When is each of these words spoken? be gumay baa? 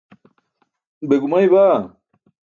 be 1.07 1.15
gumay 1.21 1.45
baa? 1.53 1.79